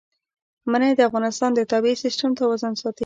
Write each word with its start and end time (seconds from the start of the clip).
منی 0.71 0.91
د 0.95 1.01
افغانستان 1.09 1.51
د 1.55 1.61
طبعي 1.71 1.95
سیسټم 2.03 2.31
توازن 2.39 2.73
ساتي. 2.81 2.99